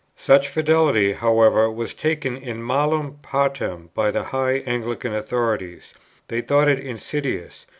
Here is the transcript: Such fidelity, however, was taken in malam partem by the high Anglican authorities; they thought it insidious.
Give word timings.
Such 0.17 0.47
fidelity, 0.47 1.13
however, 1.13 1.69
was 1.69 1.93
taken 1.93 2.35
in 2.35 2.65
malam 2.65 3.19
partem 3.21 3.89
by 3.93 4.09
the 4.09 4.23
high 4.23 4.63
Anglican 4.65 5.13
authorities; 5.13 5.93
they 6.27 6.41
thought 6.41 6.67
it 6.67 6.79
insidious. 6.79 7.67